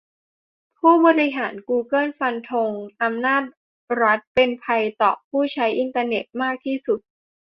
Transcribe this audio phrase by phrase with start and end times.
[0.79, 2.71] ผู้บริหารกูเกิลฟันธง
[3.03, 3.43] "อำนาจ
[4.01, 6.99] รัฐ" เป็นภัยต่อผู้ใช้อินเตอร์เน็ตมากที่สุด